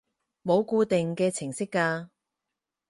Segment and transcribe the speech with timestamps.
[0.43, 2.09] 冇固定嘅程式㗎